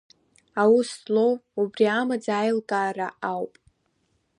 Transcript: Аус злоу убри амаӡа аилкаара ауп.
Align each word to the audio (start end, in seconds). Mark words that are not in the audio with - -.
Аус 0.61 0.89
злоу 1.01 1.33
убри 1.61 1.85
амаӡа 1.99 2.33
аилкаара 2.37 3.07
ауп. 3.29 3.53